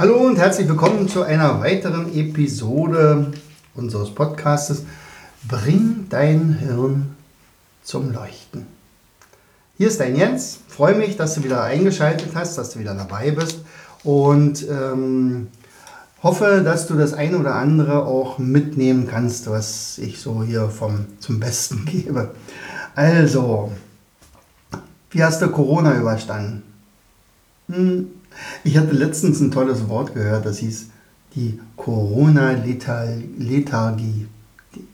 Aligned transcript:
Hallo 0.00 0.16
und 0.16 0.38
herzlich 0.38 0.66
willkommen 0.66 1.10
zu 1.10 1.24
einer 1.24 1.60
weiteren 1.60 2.10
Episode 2.16 3.34
unseres 3.74 4.14
Podcastes 4.14 4.84
Bring 5.46 6.06
dein 6.08 6.54
Hirn 6.54 7.14
zum 7.82 8.10
Leuchten. 8.10 8.66
Hier 9.76 9.88
ist 9.88 10.00
dein 10.00 10.16
Jens. 10.16 10.60
Freue 10.68 10.94
mich, 10.94 11.18
dass 11.18 11.34
du 11.34 11.44
wieder 11.44 11.64
eingeschaltet 11.64 12.30
hast, 12.34 12.56
dass 12.56 12.70
du 12.70 12.78
wieder 12.78 12.94
dabei 12.94 13.32
bist 13.32 13.58
und 14.02 14.66
ähm, 14.70 15.48
hoffe, 16.22 16.62
dass 16.64 16.86
du 16.86 16.94
das 16.94 17.12
eine 17.12 17.36
oder 17.36 17.56
andere 17.56 18.06
auch 18.06 18.38
mitnehmen 18.38 19.06
kannst, 19.06 19.50
was 19.50 19.98
ich 19.98 20.18
so 20.18 20.42
hier 20.42 20.70
vom, 20.70 21.04
zum 21.18 21.40
Besten 21.40 21.84
gebe. 21.84 22.34
Also, 22.94 23.70
wie 25.10 25.22
hast 25.22 25.42
du 25.42 25.48
Corona 25.50 25.94
überstanden? 25.94 26.62
Hm, 27.68 28.08
ich 28.64 28.76
hatte 28.76 28.92
letztens 28.92 29.40
ein 29.40 29.50
tolles 29.50 29.88
Wort 29.88 30.14
gehört, 30.14 30.44
das 30.46 30.58
hieß 30.58 30.86
die 31.34 31.58
Corona-Lethargie. 31.76 34.26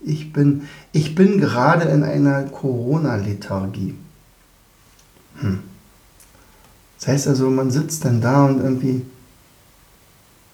Ich 0.05 0.33
bin, 0.33 0.63
ich 0.93 1.15
bin 1.15 1.41
gerade 1.41 1.89
in 1.89 2.03
einer 2.03 2.43
Corona-Lethargie. 2.45 3.95
Hm. 5.41 5.61
Das 6.99 7.09
heißt 7.09 7.29
also, 7.29 7.51
man 7.51 7.71
sitzt 7.71 8.05
dann 8.05 8.21
da 8.21 8.47
und 8.47 8.61
irgendwie 8.61 9.03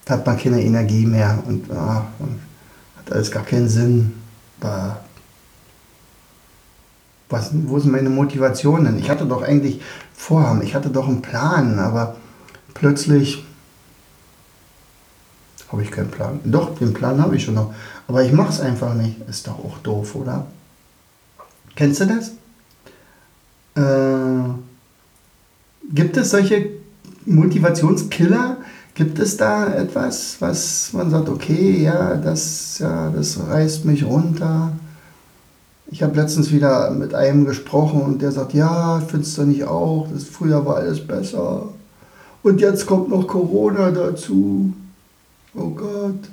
hat 0.09 0.25
man 0.25 0.37
keine 0.37 0.61
Energie 0.61 1.05
mehr 1.05 1.41
und, 1.47 1.71
ah, 1.71 2.07
und 2.19 2.39
hat 2.97 3.13
alles 3.13 3.31
gar 3.31 3.43
keinen 3.43 3.69
Sinn. 3.69 4.13
Was, 7.29 7.51
wo 7.53 7.77
ist 7.77 7.85
meine 7.85 8.09
Motivation 8.09 8.83
denn? 8.83 8.99
Ich 8.99 9.09
hatte 9.09 9.25
doch 9.25 9.41
eigentlich 9.41 9.81
Vorhaben, 10.13 10.61
ich 10.61 10.75
hatte 10.75 10.89
doch 10.89 11.07
einen 11.07 11.21
Plan, 11.21 11.79
aber 11.79 12.17
plötzlich 12.73 13.43
habe 15.73 15.81
ich 15.81 15.91
keinen 15.91 16.11
Plan. 16.11 16.39
Doch, 16.43 16.77
den 16.77 16.93
Plan 16.93 17.21
habe 17.21 17.35
ich 17.35 17.43
schon 17.43 17.55
noch. 17.55 17.73
Aber 18.07 18.23
ich 18.23 18.31
mache 18.31 18.49
es 18.49 18.59
einfach 18.59 18.93
nicht. 18.93 19.27
Ist 19.27 19.47
doch 19.47 19.57
auch 19.57 19.79
doof, 19.79 20.15
oder? 20.15 20.45
Kennst 21.75 22.01
du 22.01 22.05
das? 22.05 22.31
Äh, 23.75 24.53
gibt 25.91 26.15
es 26.15 26.29
solche 26.29 26.69
Motivationskiller? 27.25 28.57
Gibt 28.93 29.17
es 29.17 29.37
da 29.37 29.73
etwas, 29.73 30.35
was 30.39 30.93
man 30.93 31.09
sagt, 31.09 31.27
okay, 31.27 31.81
ja, 31.81 32.15
das, 32.15 32.77
ja, 32.77 33.09
das 33.09 33.39
reißt 33.39 33.85
mich 33.85 34.05
runter? 34.05 34.73
Ich 35.87 36.03
habe 36.03 36.15
letztens 36.15 36.51
wieder 36.51 36.91
mit 36.91 37.15
einem 37.15 37.45
gesprochen 37.45 38.01
und 38.01 38.21
der 38.21 38.31
sagt, 38.31 38.53
ja, 38.53 39.01
findest 39.01 39.37
du 39.39 39.43
nicht 39.43 39.63
auch? 39.63 40.07
Das 40.13 40.25
früher 40.25 40.63
war 40.65 40.77
alles 40.77 41.05
besser. 41.05 41.69
Und 42.43 42.59
jetzt 42.59 42.85
kommt 42.85 43.09
noch 43.09 43.25
Corona 43.25 43.89
dazu. 43.91 44.73
Oh 45.55 45.69
Gott. 45.69 46.29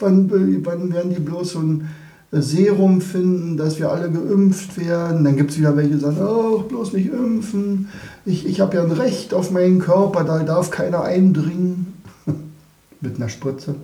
Wann, 0.00 0.30
wann 0.64 0.92
werden 0.92 1.14
die 1.14 1.20
bloß 1.20 1.52
so 1.52 1.60
ein 1.60 1.88
Serum 2.32 3.00
finden, 3.00 3.56
dass 3.56 3.78
wir 3.78 3.90
alle 3.90 4.10
geimpft 4.10 4.76
werden? 4.76 5.22
Dann 5.22 5.36
gibt 5.36 5.52
es 5.52 5.58
wieder 5.58 5.76
welche, 5.76 5.94
die 5.94 6.00
sagen, 6.00 6.18
oh, 6.20 6.58
bloß 6.58 6.92
nicht 6.94 7.12
impfen. 7.12 7.88
Ich, 8.24 8.44
ich 8.44 8.60
habe 8.60 8.76
ja 8.76 8.82
ein 8.82 8.90
Recht 8.90 9.32
auf 9.32 9.52
meinen 9.52 9.78
Körper, 9.78 10.24
da 10.24 10.42
darf 10.42 10.70
keiner 10.70 11.02
eindringen. 11.02 11.94
Mit 13.00 13.16
einer 13.16 13.28
Spritze. 13.28 13.76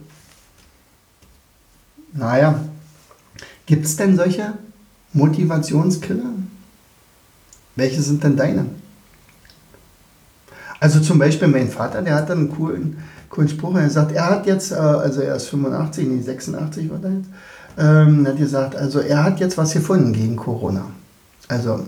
Naja, 2.13 2.65
gibt 3.67 3.87
es 3.87 3.95
denn 3.95 4.17
solche 4.17 4.55
Motivationskiller? 5.13 6.33
Welche 7.77 8.03
sind 8.03 8.25
denn 8.25 8.37
deine? 8.37 8.67
Also 10.81 11.01
zum 11.01 11.19
Beispiel 11.19 11.49
mein 11.49 11.69
Vater, 11.69 12.03
der 12.03 12.15
hat 12.15 12.31
dann 12.31 12.39
einen 12.39 12.57
coolen, 12.57 12.99
coolen 13.29 13.49
Spruch. 13.49 13.77
Er 13.77 13.91
sagt, 13.91 14.13
er 14.13 14.31
hat 14.31 14.47
jetzt, 14.47 14.73
äh, 14.73 14.77
also 14.77 15.21
er 15.21 15.37
ist 15.37 15.47
85, 15.49 16.09
nee, 16.09 16.23
86 16.23 16.91
war 16.91 16.99
er 17.03 17.11
jetzt, 17.13 17.29
ähm, 17.79 18.27
hat 18.27 18.39
gesagt, 18.39 18.77
also 18.77 19.01
er 19.01 19.23
hat 19.23 19.41
jetzt 19.41 19.59
was 19.59 19.73
gefunden 19.73 20.13
gegen 20.13 20.37
Corona. 20.37 20.87
Also 21.49 21.81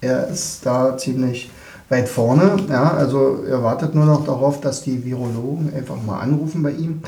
er 0.00 0.28
ist 0.28 0.66
da 0.66 0.96
ziemlich 0.96 1.50
weit 1.88 2.08
vorne. 2.08 2.56
Ja, 2.68 2.94
also 2.94 3.44
er 3.48 3.62
wartet 3.62 3.94
nur 3.94 4.06
noch 4.06 4.24
darauf, 4.24 4.60
dass 4.60 4.82
die 4.82 5.04
Virologen 5.04 5.72
einfach 5.74 6.02
mal 6.02 6.20
anrufen 6.20 6.62
bei 6.62 6.72
ihm 6.72 7.02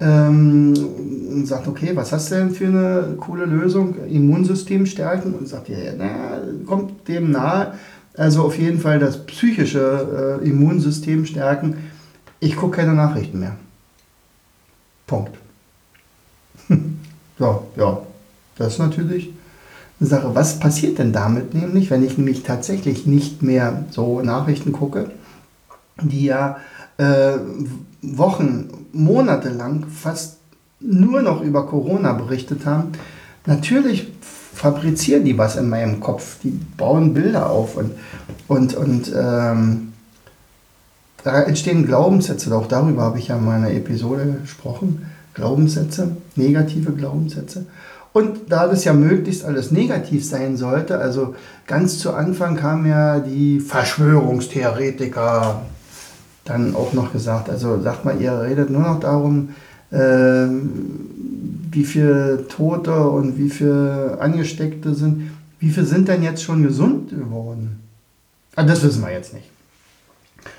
ähm, 0.00 0.74
und 1.30 1.46
sagt, 1.46 1.66
okay, 1.66 1.90
was 1.94 2.12
hast 2.12 2.30
du 2.30 2.36
denn 2.36 2.50
für 2.50 2.66
eine 2.66 3.16
coole 3.18 3.44
Lösung? 3.44 3.94
Immunsystem 4.06 4.86
stärken 4.86 5.34
und 5.34 5.48
sagt, 5.48 5.68
ja, 5.68 5.78
na, 5.96 6.40
kommt 6.66 7.08
dem 7.08 7.30
nahe. 7.30 7.74
Also 8.18 8.42
auf 8.42 8.58
jeden 8.58 8.80
Fall 8.80 8.98
das 8.98 9.24
psychische 9.26 10.40
äh, 10.42 10.48
Immunsystem 10.48 11.24
stärken. 11.24 11.76
Ich 12.40 12.56
gucke 12.56 12.78
keine 12.78 12.94
Nachrichten 12.94 13.38
mehr. 13.38 13.56
Punkt. 15.06 15.38
so, 17.38 17.68
ja, 17.76 18.02
das 18.56 18.72
ist 18.72 18.78
natürlich 18.80 19.30
eine 20.00 20.08
Sache. 20.08 20.34
Was 20.34 20.58
passiert 20.58 20.98
denn 20.98 21.12
damit 21.12 21.54
nämlich, 21.54 21.90
wenn 21.90 22.04
ich 22.04 22.18
nämlich 22.18 22.42
tatsächlich 22.42 23.06
nicht 23.06 23.42
mehr 23.42 23.84
so 23.90 24.20
Nachrichten 24.20 24.72
gucke, 24.72 25.12
die 26.02 26.24
ja 26.24 26.58
äh, 26.96 27.38
Wochen, 28.02 28.68
Monate 28.92 29.50
lang 29.50 29.86
fast 29.86 30.38
nur 30.80 31.22
noch 31.22 31.40
über 31.40 31.66
Corona 31.66 32.14
berichtet 32.14 32.66
haben? 32.66 32.92
Natürlich 33.46 34.08
fabrizieren 34.58 35.24
die 35.24 35.38
was 35.38 35.56
in 35.56 35.68
meinem 35.68 36.00
Kopf. 36.00 36.38
Die 36.42 36.58
bauen 36.76 37.14
Bilder 37.14 37.48
auf 37.48 37.76
und, 37.76 37.92
und, 38.48 38.74
und 38.74 39.12
ähm, 39.16 39.92
da 41.22 41.42
entstehen 41.42 41.86
Glaubenssätze. 41.86 42.54
Auch 42.54 42.66
darüber 42.66 43.02
habe 43.02 43.18
ich 43.18 43.28
ja 43.28 43.36
in 43.36 43.44
meiner 43.44 43.70
Episode 43.70 44.38
gesprochen. 44.42 45.06
Glaubenssätze, 45.34 46.16
negative 46.34 46.92
Glaubenssätze. 46.92 47.66
Und 48.12 48.50
da 48.50 48.66
das 48.66 48.84
ja 48.84 48.94
möglichst 48.94 49.44
alles 49.44 49.70
negativ 49.70 50.26
sein 50.26 50.56
sollte, 50.56 50.98
also 50.98 51.36
ganz 51.66 51.98
zu 51.98 52.14
Anfang 52.14 52.56
kamen 52.56 52.86
ja 52.86 53.20
die 53.20 53.60
Verschwörungstheoretiker 53.60 55.62
dann 56.44 56.74
auch 56.74 56.94
noch 56.94 57.12
gesagt. 57.12 57.48
Also 57.48 57.80
sagt 57.80 58.04
mal, 58.04 58.20
ihr 58.20 58.40
redet 58.40 58.70
nur 58.70 58.82
noch 58.82 58.98
darum, 58.98 59.50
ähm, 59.92 61.07
wie 61.78 61.84
viele 61.84 62.48
Tote 62.48 63.08
und 63.08 63.38
wie 63.38 63.50
viele 63.50 64.18
Angesteckte 64.20 64.96
sind. 64.96 65.30
Wie 65.60 65.70
viele 65.70 65.86
sind 65.86 66.08
denn 66.08 66.24
jetzt 66.24 66.42
schon 66.42 66.64
gesund 66.64 67.10
geworden? 67.10 67.80
Ah, 68.56 68.64
das 68.64 68.82
wissen 68.82 69.02
wir 69.02 69.12
jetzt 69.12 69.32
nicht. 69.32 69.48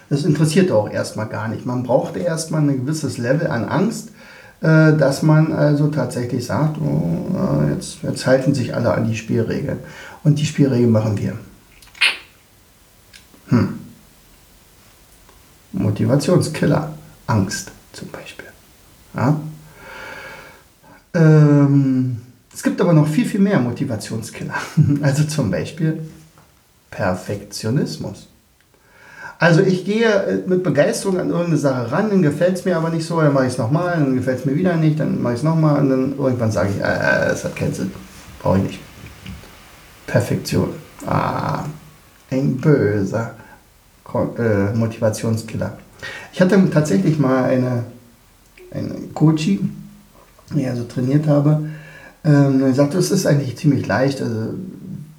Das 0.09 0.24
interessiert 0.24 0.72
auch 0.72 0.90
erstmal 0.90 1.28
gar 1.28 1.50
nicht. 1.50 1.66
Man 1.66 1.84
brauchte 1.84 2.19
erstmal 2.19 2.62
ein 2.62 2.85
gewisses 2.85 3.18
Level 3.18 3.47
an 3.47 3.66
Angst, 3.66 4.12
äh, 4.62 4.96
dass 4.96 5.22
man 5.22 5.52
also 5.52 5.88
tatsächlich 5.88 6.46
sagt, 6.46 6.78
oh, 6.81 7.63
jetzt, 7.69 7.97
jetzt 8.03 8.25
halten 8.25 8.53
sich 8.53 8.74
alle 8.74 8.94
an 8.94 9.06
die 9.06 9.18
Spielregeln. 9.18 9.80
Und 10.24 10.40
die 10.40 10.46
Spielregeln 10.46 10.91
machen 10.91 11.18
wir. 11.18 11.38
Hm. 13.50 13.77
Motivationskiller. 15.74 16.94
Angst 17.27 17.71
zum 17.92 18.07
Beispiel. 18.07 18.48
Ja? 19.13 19.38
Ähm, 21.13 22.17
es 22.53 22.63
gibt 22.63 22.81
aber 22.81 22.94
noch 22.94 23.07
viel, 23.07 23.25
viel 23.25 23.39
mehr 23.39 23.59
Motivationskiller. 23.59 24.56
Also 25.01 25.23
zum 25.23 25.51
Beispiel 25.51 26.01
Perfektionismus. 26.91 28.27
Also 29.38 29.61
ich 29.61 29.85
gehe 29.85 30.06
äh, 30.06 30.44
mit 30.45 30.63
Begeisterung 30.63 31.17
an 31.17 31.29
irgendeine 31.29 31.57
Sache 31.57 31.91
ran, 31.91 32.09
dann 32.09 32.21
gefällt 32.21 32.57
es 32.57 32.65
mir 32.65 32.75
aber 32.75 32.89
nicht 32.89 33.06
so, 33.06 33.21
dann 33.21 33.33
mache 33.33 33.45
ich 33.45 33.53
es 33.53 33.57
nochmal, 33.57 33.94
dann 33.94 34.15
gefällt 34.15 34.39
es 34.39 34.45
mir 34.45 34.56
wieder 34.56 34.75
nicht, 34.75 35.00
dann 35.00 35.21
mache 35.21 35.33
ich 35.33 35.39
es 35.39 35.44
nochmal 35.44 35.79
und 35.79 35.89
dann 35.89 36.17
irgendwann 36.17 36.51
sage 36.51 36.71
ich, 36.75 36.83
äh, 36.83 37.31
es 37.31 37.45
hat 37.45 37.56
keinen 37.56 37.73
Sinn, 37.73 37.91
brauche 38.41 38.57
ich 38.57 38.63
nicht. 38.63 38.79
Perfektion. 40.06 40.69
Ah, 41.06 41.63
ein 42.29 42.57
böser 42.57 43.35
äh, 44.38 44.73
Motivationskiller. 44.75 45.77
Ich 46.33 46.41
hatte 46.41 46.69
tatsächlich 46.71 47.17
mal 47.17 47.45
eine, 47.45 47.85
eine 48.71 48.95
Coachie, 49.13 49.61
ich 50.56 50.68
also 50.68 50.84
trainiert 50.84 51.28
habe, 51.28 51.66
ähm, 52.24 52.62
er 52.63 52.74
sagte, 52.74 52.98
es 52.98 53.12
ist 53.12 53.25
eigentlich 53.25 53.57
ziemlich 53.57 53.88
leicht, 53.88 54.22
also 54.22 54.54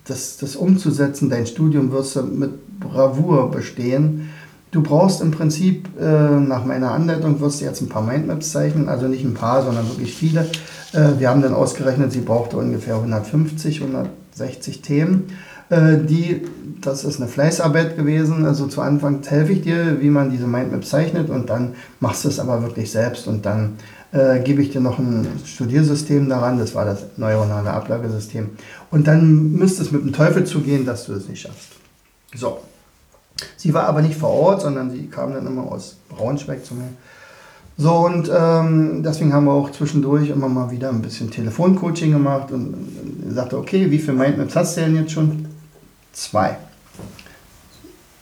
das, 0.04 0.36
das 0.38 0.56
umzusetzen, 0.56 1.30
dein 1.30 1.46
Studium 1.46 1.92
wirst 1.92 2.16
du 2.16 2.22
mit 2.22 2.80
Bravour 2.80 3.50
bestehen. 3.50 4.30
Du 4.70 4.82
brauchst 4.82 5.20
im 5.20 5.30
Prinzip, 5.30 5.88
äh, 6.00 6.40
nach 6.40 6.64
meiner 6.64 6.92
Anleitung 6.92 7.40
wirst 7.40 7.60
du 7.60 7.64
jetzt 7.64 7.80
ein 7.80 7.88
paar 7.88 8.02
Mindmaps 8.02 8.52
zeichnen, 8.52 8.88
also 8.88 9.08
nicht 9.08 9.24
ein 9.24 9.34
paar, 9.34 9.64
sondern 9.64 9.88
wirklich 9.88 10.14
viele. 10.14 10.42
Äh, 10.92 11.18
wir 11.18 11.28
haben 11.28 11.42
dann 11.42 11.54
ausgerechnet, 11.54 12.12
sie 12.12 12.20
brauchte 12.20 12.56
ungefähr 12.56 12.96
150, 12.96 13.82
160 13.82 14.82
Themen. 14.82 15.24
Äh, 15.70 15.98
die, 15.98 16.42
das 16.80 17.04
ist 17.04 17.20
eine 17.20 17.28
Fleißarbeit 17.28 17.96
gewesen, 17.96 18.44
also 18.44 18.66
zu 18.66 18.82
Anfang 18.82 19.22
helfe 19.26 19.52
ich 19.52 19.62
dir, 19.62 20.00
wie 20.00 20.10
man 20.10 20.30
diese 20.30 20.46
Mindmap 20.46 20.84
zeichnet 20.84 21.30
und 21.30 21.48
dann 21.48 21.74
machst 22.00 22.24
du 22.24 22.28
es 22.28 22.38
aber 22.38 22.62
wirklich 22.62 22.90
selbst 22.90 23.26
und 23.26 23.46
dann 23.46 23.78
äh, 24.12 24.40
gebe 24.40 24.60
ich 24.62 24.70
dir 24.70 24.80
noch 24.80 24.98
ein 24.98 25.26
Studiersystem 25.44 26.28
daran, 26.28 26.58
das 26.58 26.74
war 26.74 26.84
das 26.84 27.06
neuronale 27.16 27.70
Ablagesystem. 27.70 28.50
Und 28.90 29.06
dann 29.06 29.52
müsste 29.52 29.82
es 29.82 29.92
mit 29.92 30.02
dem 30.02 30.12
Teufel 30.12 30.44
zugehen, 30.44 30.84
dass 30.84 31.06
du 31.06 31.12
es 31.12 31.28
nicht 31.28 31.42
schaffst. 31.42 31.68
So, 32.34 32.58
Sie 33.56 33.74
war 33.74 33.84
aber 33.84 34.02
nicht 34.02 34.16
vor 34.16 34.30
Ort, 34.30 34.62
sondern 34.62 34.90
sie 34.90 35.06
kam 35.06 35.32
dann 35.32 35.46
immer 35.46 35.70
aus 35.70 35.96
Braunschweig 36.08 36.64
zu 36.64 36.74
mir. 36.74 36.88
So, 37.76 37.92
und 37.92 38.30
ähm, 38.34 39.02
deswegen 39.02 39.32
haben 39.32 39.46
wir 39.46 39.52
auch 39.52 39.70
zwischendurch 39.70 40.28
immer 40.28 40.48
mal 40.48 40.70
wieder 40.70 40.90
ein 40.90 41.00
bisschen 41.00 41.30
Telefoncoaching 41.30 42.12
gemacht 42.12 42.52
und, 42.52 42.74
und 42.74 43.34
sagte, 43.34 43.56
okay, 43.56 43.90
wie 43.90 43.98
viele 43.98 44.18
Mindmaps 44.18 44.56
hast 44.56 44.76
du 44.76 44.82
denn 44.82 44.96
jetzt 44.96 45.12
schon? 45.12 45.46
Zwei. 46.12 46.56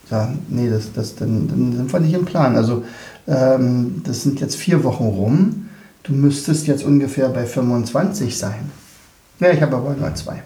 Sagen, 0.09 0.45
nee, 0.49 0.69
das, 0.69 0.91
das, 0.93 1.15
dann, 1.15 1.47
dann 1.47 1.73
sind 1.73 1.93
wir 1.93 1.99
nicht 1.99 2.13
im 2.13 2.25
Plan. 2.25 2.55
Also, 2.55 2.83
ähm, 3.27 4.01
das 4.05 4.23
sind 4.23 4.39
jetzt 4.39 4.55
vier 4.55 4.83
Wochen 4.83 5.05
rum. 5.05 5.69
Du 6.03 6.13
müsstest 6.13 6.67
jetzt 6.67 6.83
ungefähr 6.83 7.29
bei 7.29 7.45
25 7.45 8.37
sein. 8.37 8.71
Ja, 9.39 9.51
ich 9.51 9.61
habe 9.61 9.75
aber 9.75 9.93
nur 9.93 10.13
zwei. 10.15 10.41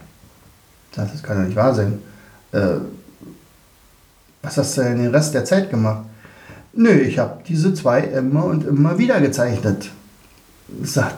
Das 0.96 1.24
kann 1.24 1.38
ja 1.38 1.44
nicht 1.46 1.56
wahr 1.56 1.74
sein. 1.74 2.00
Äh, 2.52 2.76
was 4.42 4.58
hast 4.58 4.78
du 4.78 4.82
denn 4.82 4.98
den 4.98 5.12
Rest 5.12 5.34
der 5.34 5.46
Zeit 5.46 5.70
gemacht? 5.70 6.06
Nö, 6.74 6.92
ich 6.92 7.20
habe 7.20 7.42
diese 7.48 7.74
zwei 7.74 8.02
immer 8.02 8.46
und 8.46 8.66
immer 8.66 8.98
wieder 8.98 9.22
gezeichnet. 9.22 9.90
Sag, 10.84 11.14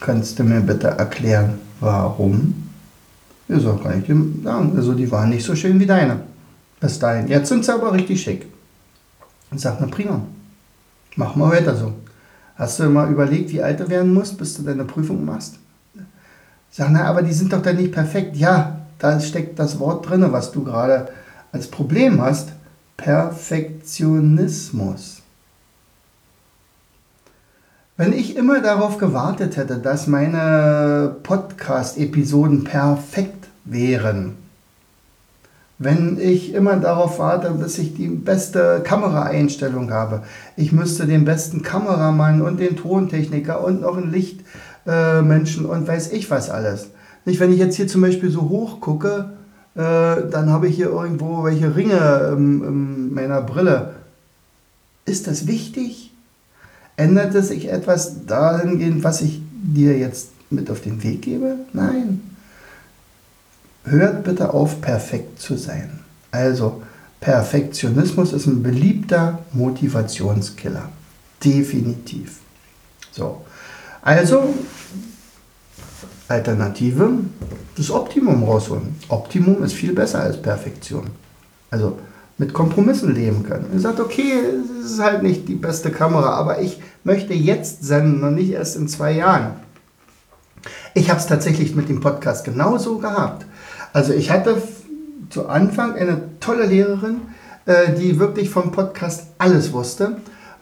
kannst 0.00 0.38
du 0.38 0.44
mir 0.44 0.60
bitte 0.60 0.88
erklären, 0.88 1.58
warum? 1.80 2.59
Ja, 3.50 3.58
so 3.58 3.74
kann 3.74 3.98
ich 3.98 4.06
dir 4.06 4.16
sagen. 4.44 4.72
Also 4.76 4.94
die 4.94 5.10
waren 5.10 5.30
nicht 5.30 5.44
so 5.44 5.56
schön 5.56 5.80
wie 5.80 5.86
deine. 5.86 6.20
Bis 6.78 7.00
dahin. 7.00 7.26
Jetzt 7.26 7.48
sind 7.48 7.64
sie 7.64 7.74
aber 7.74 7.92
richtig 7.92 8.22
schick. 8.22 8.46
Ich 9.52 9.60
sag, 9.60 9.80
na 9.80 9.88
prima. 9.88 10.20
Mach 11.16 11.34
mal 11.34 11.50
weiter 11.50 11.74
so. 11.74 11.92
Hast 12.54 12.78
du 12.78 12.88
mal 12.88 13.10
überlegt, 13.10 13.52
wie 13.52 13.60
alt 13.60 13.80
du 13.80 13.88
werden 13.88 14.14
musst, 14.14 14.38
bis 14.38 14.56
du 14.56 14.62
deine 14.62 14.84
Prüfung 14.84 15.24
machst? 15.24 15.56
Sag, 16.70 16.92
na, 16.92 17.06
aber 17.06 17.22
die 17.22 17.32
sind 17.32 17.52
doch 17.52 17.62
dann 17.62 17.74
nicht 17.76 17.90
perfekt. 17.90 18.36
Ja, 18.36 18.82
da 19.00 19.18
steckt 19.18 19.58
das 19.58 19.80
Wort 19.80 20.08
drin, 20.08 20.24
was 20.30 20.52
du 20.52 20.62
gerade 20.62 21.08
als 21.50 21.66
Problem 21.66 22.20
hast. 22.20 22.50
Perfektionismus. 22.96 25.22
Wenn 27.96 28.12
ich 28.12 28.36
immer 28.36 28.60
darauf 28.60 28.98
gewartet 28.98 29.56
hätte, 29.56 29.78
dass 29.78 30.06
meine 30.06 31.16
Podcast-Episoden 31.22 32.62
perfekt 32.64 33.39
wären, 33.70 34.36
wenn 35.82 36.18
ich 36.20 36.52
immer 36.52 36.76
darauf 36.76 37.18
warte, 37.18 37.52
bis 37.52 37.78
ich 37.78 37.94
die 37.94 38.08
beste 38.08 38.82
Kameraeinstellung 38.84 39.90
habe, 39.90 40.22
ich 40.54 40.72
müsste 40.72 41.06
den 41.06 41.24
besten 41.24 41.62
Kameramann 41.62 42.42
und 42.42 42.60
den 42.60 42.76
Tontechniker 42.76 43.64
und 43.64 43.80
noch 43.80 43.96
einen 43.96 44.12
Lichtmenschen 44.12 45.64
äh, 45.64 45.68
und 45.68 45.88
weiß 45.88 46.12
ich 46.12 46.30
was 46.30 46.50
alles. 46.50 46.88
Nicht, 47.24 47.40
wenn 47.40 47.50
ich 47.50 47.58
jetzt 47.58 47.76
hier 47.76 47.88
zum 47.88 48.02
Beispiel 48.02 48.30
so 48.30 48.50
hoch 48.50 48.82
gucke, 48.82 49.30
äh, 49.74 50.28
dann 50.30 50.50
habe 50.50 50.68
ich 50.68 50.76
hier 50.76 50.90
irgendwo 50.90 51.44
welche 51.44 51.74
Ringe 51.74 52.34
in, 52.36 52.62
in 52.62 53.14
meiner 53.14 53.40
Brille. 53.40 53.94
Ist 55.06 55.28
das 55.28 55.46
wichtig? 55.46 56.12
Ändert 56.98 57.34
es 57.34 57.48
sich 57.48 57.70
etwas 57.70 58.26
dahingehend, 58.26 59.02
was 59.02 59.22
ich 59.22 59.40
dir 59.50 59.96
jetzt 59.96 60.28
mit 60.50 60.70
auf 60.70 60.82
den 60.82 61.02
Weg 61.02 61.22
gebe? 61.22 61.56
Nein. 61.72 62.20
Hört 63.84 64.24
bitte 64.24 64.52
auf, 64.52 64.80
perfekt 64.80 65.40
zu 65.40 65.56
sein. 65.56 66.00
Also, 66.30 66.82
Perfektionismus 67.20 68.32
ist 68.32 68.46
ein 68.46 68.62
beliebter 68.62 69.40
Motivationskiller. 69.52 70.88
Definitiv. 71.42 72.38
So. 73.12 73.42
Also, 74.02 74.54
Alternative, 76.28 77.10
das 77.76 77.90
Optimum 77.90 78.44
rausholen. 78.44 78.94
Optimum 79.08 79.62
ist 79.64 79.72
viel 79.72 79.92
besser 79.92 80.20
als 80.20 80.40
Perfektion. 80.40 81.10
Also 81.70 81.98
mit 82.38 82.54
Kompromissen 82.54 83.14
leben 83.14 83.42
können. 83.42 83.66
Er 83.72 83.80
sagt, 83.80 84.00
okay, 84.00 84.32
es 84.82 84.92
ist 84.92 85.00
halt 85.00 85.22
nicht 85.22 85.48
die 85.48 85.56
beste 85.56 85.90
Kamera, 85.90 86.30
aber 86.30 86.62
ich 86.62 86.80
möchte 87.04 87.34
jetzt 87.34 87.84
senden 87.84 88.22
und 88.24 88.34
nicht 88.36 88.50
erst 88.50 88.76
in 88.76 88.88
zwei 88.88 89.12
Jahren. 89.12 89.56
Ich 90.94 91.10
habe 91.10 91.20
es 91.20 91.26
tatsächlich 91.26 91.74
mit 91.74 91.88
dem 91.88 92.00
Podcast 92.00 92.44
genauso 92.44 92.98
gehabt. 92.98 93.44
Also 93.92 94.12
ich 94.12 94.30
hatte 94.30 94.62
zu 95.30 95.48
Anfang 95.48 95.94
eine 95.94 96.22
tolle 96.40 96.66
Lehrerin, 96.66 97.22
äh, 97.66 97.92
die 97.94 98.18
wirklich 98.18 98.50
vom 98.50 98.72
Podcast 98.72 99.28
alles 99.38 99.72
wusste. 99.72 100.16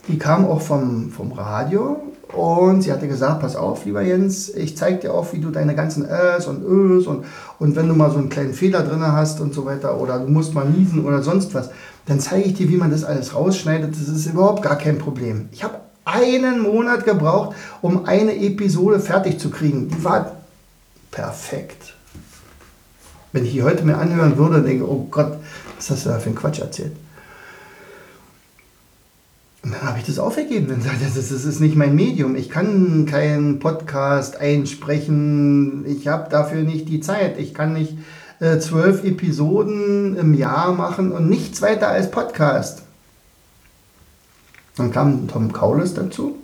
Die 0.09 0.19
kam 0.19 0.47
auch 0.47 0.63
vom, 0.63 1.11
vom 1.11 1.33
Radio 1.33 2.01
und 2.33 2.83
sie 2.83 2.93
hatte 2.93 3.09
gesagt, 3.09 3.41
pass 3.41 3.57
auf, 3.57 3.85
lieber 3.85 4.03
Jens, 4.03 4.49
ich 4.55 4.77
zeige 4.77 4.99
dir 4.99 5.15
auch, 5.15 5.33
wie 5.33 5.41
du 5.41 5.51
deine 5.51 5.75
ganzen 5.75 6.07
Äs 6.07 6.47
und 6.47 6.63
Ös 6.63 7.07
und, 7.07 7.25
und 7.59 7.77
wenn 7.77 7.89
du 7.89 7.95
mal 7.95 8.11
so 8.11 8.19
einen 8.19 8.29
kleinen 8.29 8.55
Fehler 8.55 8.83
drin 8.83 9.03
hast 9.03 9.41
und 9.41 9.53
so 9.53 9.65
weiter 9.67 10.01
oder 10.01 10.19
du 10.19 10.29
musst 10.29 10.55
mal 10.55 10.65
niesen 10.65 11.05
oder 11.05 11.23
sonst 11.23 11.55
was, 11.55 11.71
dann 12.07 12.21
zeige 12.21 12.49
ich 12.49 12.55
dir, 12.55 12.69
wie 12.71 12.77
man 12.77 12.91
das 12.91 13.05
alles 13.05 13.35
rausschneidet. 13.35 13.93
Das 13.93 14.09
ist 14.09 14.27
überhaupt 14.27 14.63
gar 14.63 14.77
kein 14.77 14.99
Problem. 14.99 15.49
Ich 15.53 15.63
habe 15.63 15.75
einen 16.07 16.63
Monat 16.63 17.05
gebraucht, 17.05 17.55
um 17.83 18.07
eine 18.07 18.35
Episode 18.35 18.99
fertig 18.99 19.39
zu 19.39 19.51
kriegen. 19.51 19.89
Die 19.89 20.05
war 20.05 20.33
perfekt. 21.11 21.98
Wenn 23.33 23.45
ich 23.45 23.53
die 23.53 23.63
heute 23.63 23.85
mir 23.85 23.99
anhören 23.99 24.39
würde, 24.39 24.63
denke 24.63 24.85
ich, 24.85 24.91
oh 24.91 25.07
Gott, 25.11 25.39
was 25.77 25.91
hast 25.91 26.07
du 26.07 26.11
da 26.11 26.19
für 26.19 26.27
einen 26.27 26.35
Quatsch 26.35 26.61
erzählt? 26.61 26.93
Und 29.63 29.75
dann 29.75 29.83
habe 29.83 29.99
ich 29.99 30.07
das 30.07 30.19
aufgegeben. 30.19 30.69
Dann 30.69 30.81
sagte 30.81 31.05
ich, 31.07 31.15
das 31.15 31.31
ist 31.31 31.61
nicht 31.61 31.77
mein 31.77 31.95
Medium. 31.95 32.37
Ich 32.37 32.49
kann 32.49 33.07
keinen 33.07 33.59
Podcast 33.59 34.37
einsprechen. 34.37 35.85
Ich 35.87 36.09
habe 36.09 36.31
dafür 36.31 36.63
nicht 36.63 36.89
die 36.89 37.01
Zeit. 37.01 37.39
Ich 37.39 37.55
kann 37.55 37.75
nicht 37.75 37.99
äh, 38.41 38.59
zwölf 38.61 39.05
Episoden 39.05 40.17
im 40.17 40.33
Jahr 40.35 40.73
machen 40.73 41.13
und 41.13 41.29
nichts 41.29 41.61
weiter 41.61 41.89
als 41.89 42.11
Podcast. 42.11 42.83
Dann 44.77 44.93
kam 44.93 45.27
Tom 45.29 45.53
Kaulis 45.53 45.93
dazu. 45.93 46.37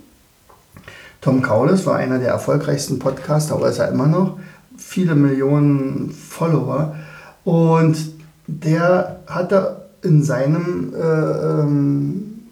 Tom 1.21 1.41
Kaulis 1.41 1.87
war 1.87 1.97
einer 1.97 2.19
der 2.19 2.29
erfolgreichsten 2.29 2.99
Podcaster, 2.99 3.55
aber 3.55 3.71
ist 3.71 3.79
er 3.79 3.89
immer 3.89 4.09
noch. 4.09 4.39
Viele 4.77 5.15
Millionen 5.15 6.11
Follower. 6.11 6.97
Und 7.45 7.97
der 8.47 9.21
hatte 9.27 9.85
in 10.03 10.23
seinem 10.23 10.95
äh, 10.95 11.61
ähm, 11.61 12.49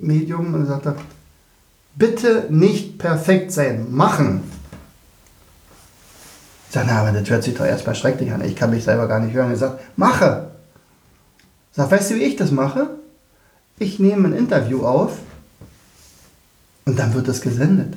Medium 0.00 0.54
und 0.54 0.66
sagt 0.66 0.86
er, 0.86 0.96
bitte 1.94 2.46
nicht 2.50 2.98
perfekt 2.98 3.52
sein, 3.52 3.86
machen. 3.90 4.42
Ich 6.68 6.74
sage, 6.74 6.88
na, 6.90 7.00
aber 7.00 7.18
das 7.18 7.28
hört 7.28 7.42
sich 7.42 7.54
doch 7.54 7.66
erstmal 7.66 7.94
schrecklich 7.94 8.32
an. 8.32 8.44
Ich 8.44 8.56
kann 8.56 8.70
mich 8.70 8.84
selber 8.84 9.06
gar 9.06 9.20
nicht 9.20 9.34
hören. 9.34 9.50
Er 9.50 9.56
sagt, 9.56 9.80
mache. 9.96 10.48
Sage, 11.72 11.90
weißt 11.90 12.10
du, 12.10 12.14
wie 12.16 12.24
ich 12.24 12.36
das 12.36 12.50
mache? 12.50 12.90
Ich 13.78 13.98
nehme 13.98 14.28
ein 14.28 14.34
Interview 14.34 14.84
auf 14.84 15.18
und 16.84 16.98
dann 16.98 17.14
wird 17.14 17.28
das 17.28 17.40
gesendet. 17.40 17.94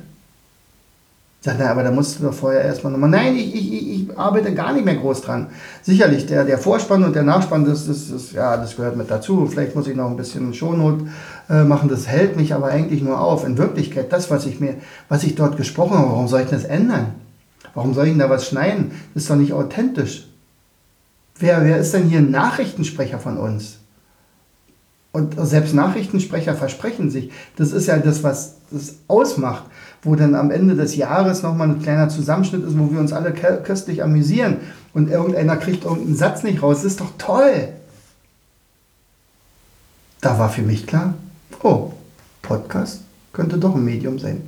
Sagt 1.46 1.60
er, 1.60 1.70
aber 1.70 1.84
da 1.84 1.92
musst 1.92 2.18
du 2.18 2.24
doch 2.24 2.34
vorher 2.34 2.64
erstmal 2.64 2.92
nochmal. 2.92 3.12
Nein, 3.12 3.36
ich, 3.36 3.54
ich, 3.54 3.88
ich 3.92 4.18
arbeite 4.18 4.52
gar 4.56 4.74
nicht 4.74 4.84
mehr 4.84 4.96
groß 4.96 5.22
dran. 5.22 5.46
Sicherlich, 5.84 6.26
der, 6.26 6.44
der 6.44 6.58
Vorspann 6.58 7.04
und 7.04 7.16
der 7.16 7.22
Nachspann, 7.22 7.66
das, 7.66 7.86
das, 7.86 8.10
das, 8.10 8.32
ja, 8.32 8.58
das 8.58 8.76
gehört 8.76 8.96
mit 8.96 9.12
dazu. 9.12 9.46
Vielleicht 9.46 9.76
muss 9.76 9.86
ich 9.86 9.96
noch 9.96 10.10
ein 10.10 10.18
bisschen 10.18 10.56
Shownote 10.56 11.06
äh, 11.48 11.64
machen, 11.64 11.88
das 11.88 12.08
hält 12.08 12.36
mich 12.36 12.56
aber 12.56 12.70
eigentlich 12.70 13.04
nur 13.04 13.22
auf. 13.22 13.46
In 13.46 13.60
Wirklichkeit, 13.60 14.12
das, 14.12 14.32
was 14.32 14.48
ich 14.48 14.60
mir, 14.60 14.74
was 15.08 15.24
ich 15.24 15.36
dort 15.36 15.56
gesprochen 15.56 16.00
habe, 16.00 16.10
warum 16.10 16.28
soll 16.28 16.42
ich 16.42 16.50
das 16.50 16.64
ändern? 16.64 17.14
Warum 17.76 17.94
soll 17.94 18.06
ich 18.06 18.14
denn 18.14 18.20
da 18.20 18.30
was 18.32 18.48
schneiden? 18.48 18.94
Das 19.14 19.22
ist 19.22 19.30
doch 19.30 19.36
nicht 19.36 19.54
authentisch. 19.54 20.28
Wer, 21.38 21.64
wer 21.64 21.78
ist 21.78 21.94
denn 21.94 22.08
hier 22.08 22.22
ein 22.22 22.32
Nachrichtensprecher 22.32 23.20
von 23.20 23.38
uns? 23.38 23.78
Und 25.12 25.36
selbst 25.46 25.76
Nachrichtensprecher 25.76 26.56
versprechen 26.56 27.12
sich. 27.12 27.32
Das 27.56 27.72
ist 27.72 27.86
ja 27.86 27.98
das, 27.98 28.24
was 28.24 28.56
das 28.72 28.96
ausmacht, 29.08 29.66
wo 30.06 30.16
dann 30.16 30.36
am 30.36 30.52
Ende 30.52 30.76
des 30.76 30.96
Jahres 30.96 31.42
nochmal 31.42 31.68
ein 31.68 31.82
kleiner 31.82 32.10
Zusammenschnitt 32.10 32.64
ist, 32.64 32.78
wo 32.78 32.92
wir 32.92 33.00
uns 33.00 33.12
alle 33.12 33.34
köstlich 33.34 34.04
amüsieren 34.04 34.58
und 34.94 35.10
irgendeiner 35.10 35.58
kriegt 35.58 35.84
irgendeinen 35.84 36.16
Satz 36.16 36.44
nicht 36.44 36.62
raus. 36.62 36.78
Das 36.78 36.86
ist 36.86 37.02
doch 37.02 37.12
toll. 37.18 37.70
Da 40.22 40.38
war 40.40 40.50
für 40.50 40.62
mich 40.62 40.86
klar, 40.86 41.16
oh, 41.64 41.92
Podcast 42.44 43.02
könnte 43.34 43.58
doch 43.58 43.76
ein 43.76 43.84
Medium 43.84 44.20
sein. 44.20 44.44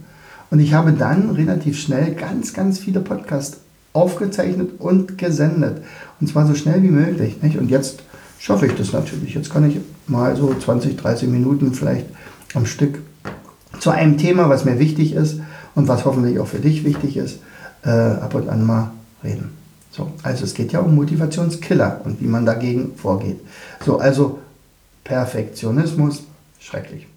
Und 0.49 0.59
ich 0.59 0.73
habe 0.73 0.93
dann 0.93 1.31
relativ 1.31 1.77
schnell 1.77 2.13
ganz, 2.13 2.53
ganz 2.53 2.79
viele 2.79 3.01
Podcasts 3.01 3.57
aufgezeichnet 3.93 4.79
und 4.79 5.17
gesendet. 5.17 5.83
Und 6.21 6.27
zwar 6.27 6.45
so 6.45 6.53
schnell 6.55 6.83
wie 6.83 6.91
möglich. 6.91 7.41
Nicht? 7.41 7.57
Und 7.57 7.69
jetzt 7.69 8.03
schaffe 8.39 8.67
ich 8.67 8.75
das 8.75 8.93
natürlich. 8.93 9.33
Jetzt 9.33 9.51
kann 9.51 9.69
ich 9.69 9.79
mal 10.05 10.35
so 10.37 10.53
20, 10.53 10.95
30 10.95 11.27
Minuten 11.27 11.73
vielleicht 11.73 12.05
am 12.53 12.65
Stück 12.65 12.99
zu 13.79 13.89
einem 13.89 14.17
Thema, 14.17 14.49
was 14.49 14.63
mir 14.63 14.79
wichtig 14.79 15.13
ist 15.13 15.41
und 15.77 15.87
was 15.87 16.05
hoffentlich 16.05 16.39
auch 16.39 16.47
für 16.47 16.57
dich 16.57 16.83
wichtig 16.83 17.17
ist, 17.17 17.39
äh, 17.85 17.89
ab 17.89 18.33
und 18.33 18.49
an 18.49 18.65
mal 18.65 18.89
reden. 19.23 19.51
So, 19.91 20.11
also 20.23 20.43
es 20.43 20.55
geht 20.55 20.71
ja 20.71 20.79
um 20.79 20.95
Motivationskiller 20.95 22.01
und 22.03 22.19
wie 22.19 22.25
man 22.25 22.47
dagegen 22.47 22.95
vorgeht. 22.95 23.39
So, 23.85 23.99
also 23.99 24.39
Perfektionismus, 25.03 26.23
schrecklich. 26.59 27.07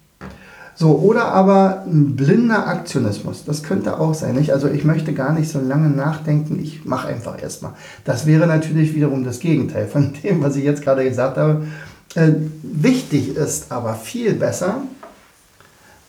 So, 0.75 0.91
oder 0.99 1.25
aber 1.25 1.85
ein 1.87 2.15
blinder 2.15 2.67
Aktionismus, 2.67 3.45
das 3.45 3.63
könnte 3.63 3.99
auch 3.99 4.13
sein. 4.13 4.35
Nicht? 4.35 4.53
Also 4.53 4.67
ich 4.67 4.83
möchte 4.83 5.13
gar 5.13 5.33
nicht 5.33 5.49
so 5.49 5.59
lange 5.59 5.89
nachdenken, 5.89 6.59
ich 6.61 6.85
mache 6.85 7.07
einfach 7.07 7.41
erstmal. 7.41 7.73
Das 8.05 8.27
wäre 8.27 8.45
natürlich 8.45 8.93
wiederum 8.93 9.23
das 9.23 9.39
Gegenteil 9.39 9.87
von 9.87 10.13
dem, 10.23 10.43
was 10.43 10.55
ich 10.55 10.63
jetzt 10.63 10.83
gerade 10.83 11.03
gesagt 11.03 11.37
habe. 11.37 11.65
Äh, 12.13 12.33
wichtig 12.61 13.35
ist 13.35 13.71
aber 13.71 13.95
viel 13.95 14.35
besser, 14.35 14.83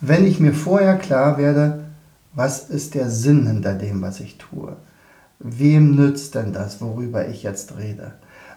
wenn 0.02 0.26
ich 0.26 0.38
mir 0.38 0.52
vorher 0.52 0.96
klar 0.96 1.38
werde, 1.38 1.81
was 2.34 2.70
ist 2.70 2.94
der 2.94 3.10
Sinn 3.10 3.46
hinter 3.46 3.74
dem, 3.74 4.02
was 4.02 4.20
ich 4.20 4.38
tue. 4.38 4.76
Wem 5.38 5.96
nützt 5.96 6.34
denn 6.34 6.52
das, 6.52 6.80
worüber 6.80 7.28
ich 7.28 7.42
jetzt 7.42 7.76
rede? 7.76 8.12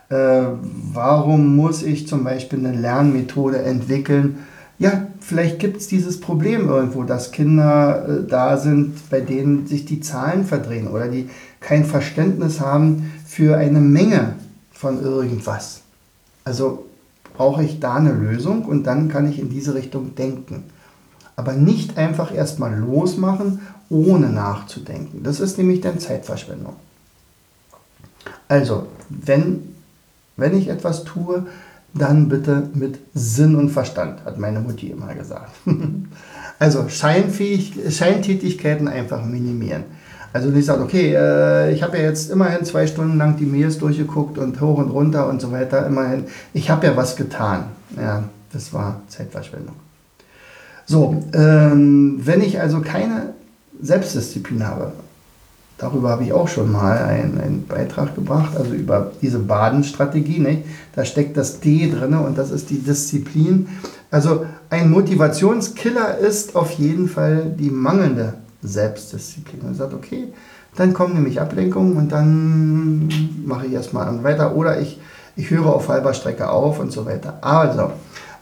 Äh, 0.09 0.55
warum 0.93 1.55
muss 1.55 1.81
ich 1.81 2.07
zum 2.07 2.23
Beispiel 2.23 2.59
eine 2.59 2.79
Lernmethode 2.79 3.59
entwickeln? 3.59 4.39
Ja, 4.77 5.07
vielleicht 5.19 5.59
gibt 5.59 5.77
es 5.77 5.87
dieses 5.87 6.19
Problem 6.19 6.67
irgendwo, 6.67 7.03
dass 7.03 7.31
Kinder 7.31 8.07
äh, 8.07 8.27
da 8.27 8.57
sind, 8.57 9.09
bei 9.09 9.21
denen 9.21 9.65
sich 9.67 9.85
die 9.85 10.01
Zahlen 10.01 10.45
verdrehen 10.45 10.87
oder 10.87 11.07
die 11.07 11.29
kein 11.59 11.85
Verständnis 11.85 12.59
haben 12.59 13.11
für 13.25 13.57
eine 13.57 13.79
Menge 13.79 14.35
von 14.71 15.01
irgendwas. 15.01 15.81
Also 16.43 16.85
brauche 17.35 17.63
ich 17.63 17.79
da 17.79 17.95
eine 17.95 18.11
Lösung 18.13 18.65
und 18.65 18.83
dann 18.83 19.09
kann 19.09 19.29
ich 19.29 19.39
in 19.39 19.49
diese 19.49 19.73
Richtung 19.73 20.13
denken. 20.15 20.65
Aber 21.35 21.53
nicht 21.53 21.97
einfach 21.97 22.33
erstmal 22.33 22.77
losmachen, 22.77 23.61
ohne 23.89 24.29
nachzudenken. 24.29 25.23
Das 25.23 25.39
ist 25.39 25.57
nämlich 25.57 25.81
dann 25.81 25.99
Zeitverschwendung. 25.99 26.75
Also, 28.47 28.87
wenn, 29.09 29.75
wenn 30.37 30.57
ich 30.57 30.69
etwas 30.69 31.03
tue, 31.03 31.45
dann 31.93 32.29
bitte 32.29 32.69
mit 32.73 32.99
Sinn 33.13 33.55
und 33.55 33.69
Verstand, 33.69 34.25
hat 34.25 34.37
meine 34.37 34.59
Mutti 34.59 34.87
immer 34.87 35.13
gesagt. 35.15 35.51
also 36.59 36.89
Scheintätigkeiten 36.89 38.87
einfach 38.87 39.23
minimieren. 39.23 39.83
Also 40.33 40.49
nicht 40.49 40.65
sagen, 40.65 40.83
okay, 40.83 41.15
äh, 41.15 41.71
ich 41.73 41.81
habe 41.81 41.97
ja 41.97 42.03
jetzt 42.03 42.29
immerhin 42.29 42.65
zwei 42.65 42.87
Stunden 42.87 43.17
lang 43.17 43.37
die 43.37 43.45
Mails 43.45 43.77
durchgeguckt 43.77 44.37
und 44.37 44.59
hoch 44.59 44.77
und 44.79 44.89
runter 44.89 45.29
und 45.29 45.39
so 45.39 45.53
weiter. 45.53 45.87
Immerhin, 45.87 46.25
ich 46.53 46.69
habe 46.69 46.85
ja 46.87 46.97
was 46.97 47.15
getan. 47.15 47.67
Ja, 47.95 48.25
das 48.51 48.73
war 48.73 49.01
Zeitverschwendung. 49.07 49.75
So, 50.85 51.23
ähm, 51.33 52.19
wenn 52.23 52.41
ich 52.41 52.59
also 52.59 52.81
keine 52.81 53.33
Selbstdisziplin 53.81 54.65
habe, 54.65 54.91
darüber 55.77 56.09
habe 56.09 56.23
ich 56.23 56.33
auch 56.33 56.47
schon 56.47 56.71
mal 56.71 56.97
einen, 56.97 57.39
einen 57.39 57.67
Beitrag 57.67 58.15
gebracht, 58.15 58.55
also 58.55 58.73
über 58.73 59.11
diese 59.21 59.39
Badenstrategie, 59.39 60.39
nicht? 60.39 60.63
da 60.95 61.03
steckt 61.03 61.37
das 61.37 61.59
D 61.59 61.89
drin 61.89 62.13
und 62.13 62.37
das 62.37 62.51
ist 62.51 62.69
die 62.69 62.79
Disziplin. 62.79 63.67
Also 64.11 64.45
ein 64.69 64.89
Motivationskiller 64.89 66.17
ist 66.17 66.55
auf 66.55 66.71
jeden 66.71 67.09
Fall 67.09 67.53
die 67.59 67.69
mangelnde 67.69 68.35
Selbstdisziplin. 68.61 69.61
Man 69.63 69.75
sagt, 69.75 69.93
okay, 69.93 70.29
dann 70.75 70.93
kommen 70.93 71.15
nämlich 71.15 71.41
Ablenkungen 71.41 71.97
und 71.97 72.11
dann 72.11 73.09
mache 73.45 73.65
ich 73.65 73.73
erstmal 73.73 74.23
weiter 74.23 74.55
oder 74.55 74.79
ich, 74.79 74.99
ich 75.35 75.49
höre 75.49 75.67
auf 75.67 75.89
halber 75.89 76.13
Strecke 76.13 76.49
auf 76.49 76.79
und 76.79 76.91
so 76.91 77.05
weiter. 77.05 77.39
Also, 77.41 77.91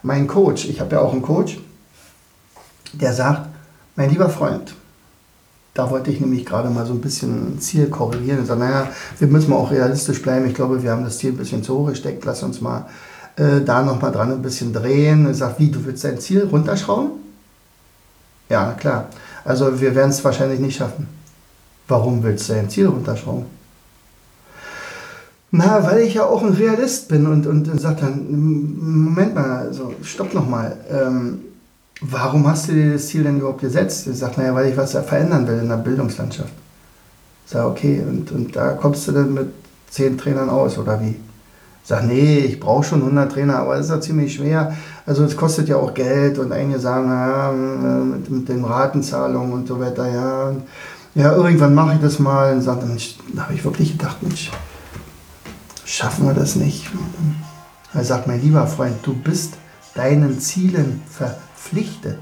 mein 0.02 0.26
Coach, 0.26 0.68
ich 0.68 0.80
habe 0.80 0.96
ja 0.96 1.00
auch 1.00 1.12
einen 1.12 1.22
Coach, 1.22 1.58
der 2.98 3.12
sagt, 3.12 3.48
mein 3.96 4.10
lieber 4.10 4.28
Freund, 4.28 4.74
da 5.74 5.90
wollte 5.90 6.10
ich 6.10 6.20
nämlich 6.20 6.46
gerade 6.46 6.70
mal 6.70 6.86
so 6.86 6.92
ein 6.92 7.00
bisschen 7.00 7.58
Ziel 7.60 7.88
korrigieren 7.88 8.38
und 8.38 8.46
sagen, 8.46 8.60
naja, 8.60 8.88
wir 9.18 9.28
müssen 9.28 9.50
mal 9.50 9.56
auch 9.56 9.72
realistisch 9.72 10.22
bleiben. 10.22 10.46
Ich 10.46 10.54
glaube, 10.54 10.82
wir 10.82 10.92
haben 10.92 11.04
das 11.04 11.18
Ziel 11.18 11.32
ein 11.32 11.36
bisschen 11.36 11.64
zu 11.64 11.76
hoch 11.76 11.88
gesteckt. 11.88 12.24
Lass 12.24 12.44
uns 12.44 12.60
mal 12.60 12.86
äh, 13.36 13.60
da 13.60 13.82
nochmal 13.82 14.12
dran 14.12 14.32
ein 14.32 14.42
bisschen 14.42 14.72
drehen. 14.72 15.28
Ich 15.30 15.38
sage, 15.38 15.56
wie, 15.58 15.70
du 15.70 15.84
willst 15.84 16.04
dein 16.04 16.20
Ziel 16.20 16.44
runterschrauben? 16.44 17.10
Ja, 18.48 18.72
klar. 18.72 19.08
Also 19.44 19.80
wir 19.80 19.94
werden 19.96 20.10
es 20.10 20.24
wahrscheinlich 20.24 20.60
nicht 20.60 20.76
schaffen. 20.76 21.08
Warum 21.88 22.22
willst 22.22 22.48
du 22.48 22.54
dein 22.54 22.70
Ziel 22.70 22.86
runterschrauben? 22.86 23.46
Na, 25.50 25.84
weil 25.84 26.00
ich 26.00 26.14
ja 26.14 26.24
auch 26.24 26.42
ein 26.42 26.52
Realist 26.52 27.08
bin 27.08 27.26
und, 27.26 27.46
und, 27.46 27.68
und 27.68 27.80
sage 27.80 28.00
dann, 28.02 28.26
Moment 28.30 29.34
mal, 29.34 29.58
also 29.58 29.92
stopp 30.02 30.34
nochmal. 30.34 30.76
Ähm, 30.90 31.40
warum 32.00 32.46
hast 32.46 32.68
du 32.68 32.72
dir 32.72 32.92
das 32.94 33.08
Ziel 33.08 33.24
denn 33.24 33.38
überhaupt 33.38 33.60
gesetzt? 33.60 34.06
Ich 34.06 34.18
sage, 34.18 34.34
naja, 34.40 34.54
weil 34.54 34.70
ich 34.70 34.76
was 34.76 34.92
verändern 34.92 35.46
will 35.46 35.58
in 35.58 35.68
der 35.68 35.76
Bildungslandschaft. 35.76 36.52
Ich 37.46 37.52
sage, 37.52 37.68
okay, 37.68 38.02
und, 38.06 38.30
und 38.32 38.56
da 38.56 38.70
kommst 38.72 39.06
du 39.08 39.12
dann 39.12 39.34
mit 39.34 39.48
zehn 39.90 40.18
Trainern 40.18 40.48
aus, 40.48 40.78
oder 40.78 41.00
wie? 41.00 41.16
Ich 41.82 41.88
sage, 41.88 42.06
nee, 42.06 42.38
ich 42.38 42.58
brauche 42.58 42.84
schon 42.84 43.00
100 43.00 43.30
Trainer, 43.30 43.58
aber 43.58 43.76
das 43.76 43.86
ist 43.86 43.90
ja 43.90 44.00
ziemlich 44.00 44.34
schwer. 44.34 44.74
Also 45.04 45.22
es 45.24 45.36
kostet 45.36 45.68
ja 45.68 45.76
auch 45.76 45.92
Geld 45.92 46.38
und 46.38 46.50
einige 46.50 46.78
sagen, 46.78 47.08
naja, 47.08 47.52
mit, 47.52 48.30
mit 48.30 48.48
den 48.48 48.64
Ratenzahlungen 48.64 49.52
und 49.52 49.68
so 49.68 49.78
weiter, 49.78 50.08
ja. 50.10 50.52
Ja, 51.14 51.36
irgendwann 51.36 51.74
mache 51.74 51.94
ich 51.94 52.00
das 52.00 52.18
mal 52.18 52.54
und 52.54 52.62
sagte, 52.62 52.86
da 53.34 53.42
habe 53.42 53.54
ich 53.54 53.64
wirklich 53.64 53.92
gedacht, 53.92 54.22
Mensch, 54.22 54.50
schaffen 55.84 56.26
wir 56.26 56.34
das 56.34 56.56
nicht? 56.56 56.90
Er 57.92 58.02
sagt, 58.02 58.26
mein 58.26 58.40
lieber 58.40 58.66
Freund, 58.66 58.96
du 59.02 59.14
bist 59.14 59.54
deinen 59.94 60.40
Zielen 60.40 61.02
ver 61.08 61.36
verpflichtet. 61.64 62.18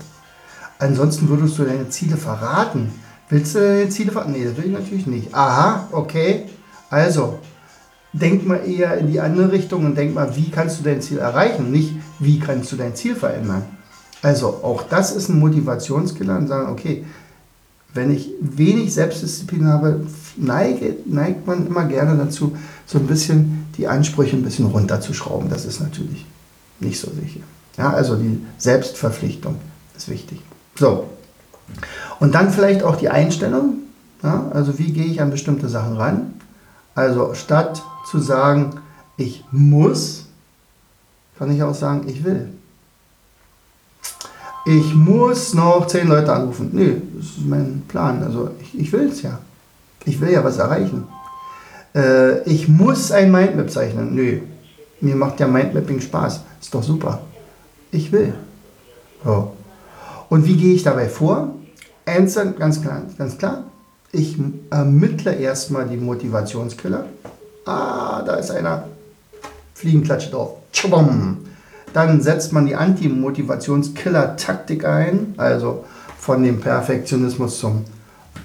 Ansonsten 0.79 1.29
würdest 1.29 1.59
du 1.59 1.65
deine 1.65 1.89
Ziele 1.89 2.17
verraten. 2.17 2.91
Willst 3.29 3.55
du 3.55 3.61
deine 3.61 3.89
Ziele 3.89 4.13
verraten? 4.13 4.33
Nee, 4.33 4.45
das 4.45 4.57
will 4.57 4.67
ich 4.67 4.73
natürlich 4.73 5.07
nicht. 5.07 5.35
Aha, 5.35 5.89
okay. 5.93 6.45
Also, 6.91 7.39
denk 8.13 8.47
mal 8.47 8.69
eher 8.69 8.99
in 8.99 9.11
die 9.11 9.21
andere 9.21 9.53
Richtung 9.53 9.85
und 9.85 9.97
denk 9.97 10.15
mal, 10.15 10.35
wie 10.37 10.51
kannst 10.51 10.81
du 10.81 10.83
dein 10.83 11.01
Ziel 11.01 11.19
erreichen, 11.19 11.71
nicht 11.71 11.93
wie 12.19 12.39
kannst 12.39 12.73
du 12.73 12.77
dein 12.77 12.95
Ziel 12.95 13.15
verändern. 13.15 13.65
Also, 14.23 14.61
auch 14.63 14.83
das 14.83 15.13
ist 15.13 15.29
ein 15.29 15.39
Motivationskiller 15.39 16.37
und 16.37 16.49
sagen, 16.49 16.71
okay, 16.71 17.05
wenn 17.95 18.13
ich 18.13 18.31
wenig 18.41 18.95
Selbstdisziplin 18.95 19.67
habe, 19.67 20.07
neige, 20.37 20.97
neigt 21.05 21.47
man 21.47 21.67
immer 21.67 21.85
gerne 21.85 22.17
dazu, 22.17 22.57
so 22.87 22.99
ein 22.99 23.07
bisschen 23.07 23.67
die 23.77 23.87
Ansprüche 23.87 24.37
ein 24.37 24.43
bisschen 24.43 24.67
runterzuschrauben. 24.67 25.51
Das 25.51 25.65
ist 25.65 25.81
natürlich 25.81 26.25
nicht 26.81 26.99
so 26.99 27.11
sicher. 27.11 27.41
Ja, 27.77 27.91
also 27.91 28.17
die 28.17 28.45
Selbstverpflichtung 28.59 29.57
ist 29.97 30.09
wichtig. 30.09 30.41
So. 30.77 31.09
Und 32.21 32.35
dann 32.35 32.51
vielleicht 32.51 32.83
auch 32.83 32.97
die 32.97 33.09
Einstellung. 33.09 33.75
Ja, 34.23 34.47
also 34.53 34.79
wie 34.79 34.93
gehe 34.93 35.07
ich 35.07 35.21
an 35.21 35.31
bestimmte 35.31 35.69
Sachen 35.69 35.97
ran? 35.97 36.35
Also 36.95 37.35
statt 37.35 37.83
zu 38.11 38.19
sagen, 38.19 38.81
ich 39.17 39.45
muss, 39.51 40.27
kann 41.39 41.51
ich 41.51 41.63
auch 41.63 41.75
sagen, 41.75 42.07
ich 42.07 42.25
will. 42.25 42.49
Ich 44.65 44.95
muss 44.95 45.55
noch 45.55 45.87
zehn 45.89 46.07
Leute 46.07 46.33
anrufen. 46.33 46.71
Nee, 46.73 47.03
das 47.17 47.27
ist 47.27 47.47
mein 47.47 47.83
Plan. 47.89 48.23
Also 48.23 48.51
ich, 48.61 48.79
ich 48.79 48.93
will 48.93 49.09
es 49.09 49.23
ja. 49.23 49.41
Ich 50.05 50.21
will 50.21 50.31
ja 50.31 50.45
was 50.45 50.59
erreichen. 50.59 51.09
Äh, 51.95 52.43
ich 52.43 52.69
muss 52.69 53.11
ein 53.11 53.33
Mindmap 53.33 53.71
zeichnen. 53.71 54.15
Nö, 54.15 54.41
mir 55.01 55.17
macht 55.17 55.41
ja 55.41 55.49
Mindmapping 55.49 56.01
Spaß. 56.01 56.43
Ist 56.61 56.73
doch 56.73 56.83
super 56.83 57.23
ich 57.93 58.11
will. 58.11 58.35
So. 59.25 59.53
Und 60.29 60.45
wie 60.47 60.57
gehe 60.57 60.75
ich 60.75 60.83
dabei 60.83 61.09
vor? 61.09 61.55
Answer, 62.05 62.47
ganz 62.47 62.83
klar, 62.83 63.03
ganz 63.17 63.39
klar. 63.39 63.63
Ich 64.11 64.37
ermittle 64.71 65.33
erstmal 65.35 65.87
die 65.87 65.99
Motivationskiller. 65.99 67.05
Ah, 67.65 68.23
da 68.23 68.35
ist 68.35 68.51
einer. 68.51 68.89
Fliegenklatsche 69.75 70.31
drauf. 70.31 70.57
Tschubum. 70.73 71.39
Dann 71.93 72.21
setzt 72.21 72.53
man 72.53 72.67
die 72.67 72.75
Anti-Motivationskiller-Taktik 72.75 74.85
ein, 74.85 75.35
also 75.37 75.85
von 76.19 76.43
dem 76.43 76.61
Perfektionismus 76.61 77.59
zum 77.59 77.85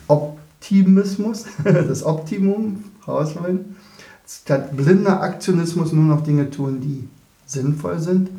Optimismus, 0.08 1.46
das 1.64 2.04
Optimum 2.04 2.84
rausholen. 3.08 3.78
Statt 4.28 4.76
blinder 4.76 5.22
Aktionismus 5.22 5.94
nur 5.94 6.04
noch 6.04 6.24
Dinge 6.24 6.50
tun, 6.50 6.82
die 6.82 7.08
sinnvoll 7.46 8.00
sind 8.00 8.30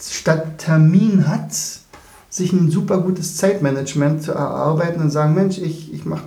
statt 0.00 0.58
Termin 0.58 1.28
hat, 1.28 1.52
sich 2.30 2.52
ein 2.52 2.70
super 2.70 2.98
gutes 2.98 3.36
Zeitmanagement 3.36 4.22
zu 4.22 4.32
erarbeiten 4.32 5.00
und 5.00 5.10
sagen, 5.10 5.34
Mensch, 5.34 5.58
ich, 5.58 5.92
ich 5.92 6.04
mache 6.04 6.24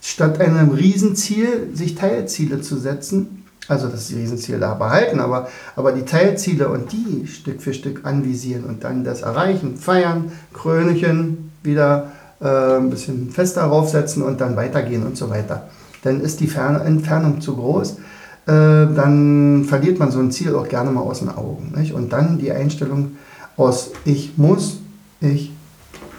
statt 0.00 0.40
einem 0.40 0.70
Riesenziel, 0.70 1.70
sich 1.74 1.94
Teilziele 1.94 2.60
zu 2.60 2.76
setzen, 2.76 3.44
also 3.68 3.88
das 3.88 4.10
Riesenziel 4.10 4.58
da 4.58 4.74
behalten, 4.74 5.20
aber, 5.20 5.48
aber 5.76 5.92
die 5.92 6.04
Teilziele 6.04 6.68
und 6.68 6.92
die 6.92 7.26
Stück 7.26 7.62
für 7.62 7.72
Stück 7.74 8.04
anvisieren 8.04 8.64
und 8.64 8.82
dann 8.82 9.04
das 9.04 9.22
erreichen, 9.22 9.76
feiern, 9.76 10.32
Krönchen 10.52 11.52
wieder 11.62 12.12
äh, 12.40 12.78
ein 12.78 12.90
bisschen 12.90 13.30
fester 13.30 13.62
raufsetzen 13.62 14.22
und 14.22 14.40
dann 14.40 14.56
weitergehen 14.56 15.06
und 15.06 15.16
so 15.16 15.30
weiter. 15.30 15.68
Dann 16.02 16.20
ist 16.20 16.40
die 16.40 16.50
Entfernung 16.52 17.40
zu 17.40 17.54
groß. 17.54 17.96
Dann 18.44 19.64
verliert 19.68 19.98
man 19.98 20.10
so 20.10 20.18
ein 20.18 20.32
Ziel 20.32 20.54
auch 20.56 20.68
gerne 20.68 20.90
mal 20.90 21.02
aus 21.02 21.20
den 21.20 21.28
Augen. 21.28 21.72
Nicht? 21.76 21.92
Und 21.92 22.12
dann 22.12 22.38
die 22.38 22.50
Einstellung 22.50 23.12
aus 23.56 23.92
ich 24.04 24.36
muss, 24.36 24.80
ich 25.20 25.52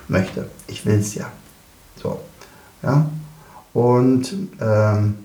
möchte, 0.07 0.47
ich 0.67 0.85
will 0.85 0.99
es 0.99 1.15
ja. 1.15 1.25
So, 2.01 2.19
ja. 2.81 3.09
Und 3.73 4.33
ähm, 4.61 5.15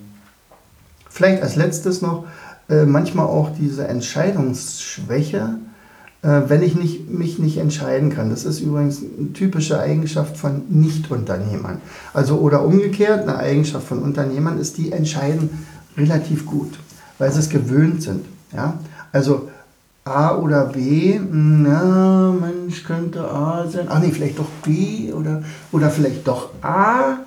vielleicht 1.09 1.43
als 1.43 1.55
letztes 1.55 2.01
noch, 2.01 2.25
äh, 2.69 2.85
manchmal 2.85 3.27
auch 3.27 3.51
diese 3.57 3.87
Entscheidungsschwäche, 3.87 5.59
äh, 6.21 6.41
wenn 6.47 6.61
ich 6.63 6.75
nicht, 6.75 7.09
mich 7.09 7.39
nicht 7.39 7.57
entscheiden 7.57 8.09
kann. 8.09 8.29
Das 8.29 8.45
ist 8.45 8.59
übrigens 8.59 9.01
eine 9.01 9.33
typische 9.33 9.79
Eigenschaft 9.79 10.37
von 10.37 10.63
Nicht-Unternehmern. 10.69 11.79
Also 12.13 12.39
oder 12.39 12.63
umgekehrt, 12.63 13.21
eine 13.21 13.37
Eigenschaft 13.37 13.87
von 13.87 13.99
Unternehmern 13.99 14.59
ist, 14.59 14.77
die 14.77 14.91
entscheiden 14.91 15.65
relativ 15.97 16.45
gut, 16.45 16.79
weil 17.19 17.31
sie 17.31 17.39
es 17.39 17.49
gewöhnt 17.49 18.01
sind. 18.01 18.25
Ja? 18.51 18.79
Also 19.11 19.49
A 20.05 20.35
oder 20.35 20.65
B, 20.65 21.19
na, 21.19 22.31
Mensch, 22.31 22.83
könnte 22.83 23.23
A 23.23 23.67
sein. 23.67 23.85
Ach 23.89 23.99
nee, 23.99 24.11
vielleicht 24.11 24.39
doch 24.39 24.49
B 24.63 25.13
oder, 25.13 25.43
oder 25.71 25.91
vielleicht 25.91 26.27
doch 26.27 26.49
A 26.63 27.19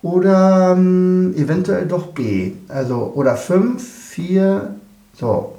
oder 0.00 0.74
ähm, 0.74 1.34
eventuell 1.36 1.86
doch 1.86 2.08
B. 2.08 2.52
Also, 2.68 3.12
oder 3.14 3.36
5, 3.36 3.82
4, 3.82 4.74
so. 5.18 5.58